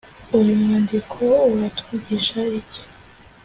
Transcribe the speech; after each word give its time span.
uyu 0.37 0.53
mwandiko 0.61 1.23
uratwigisha 1.53 2.39
iki? 2.59 2.81